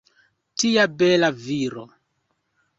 [0.63, 1.87] Tia bela viro!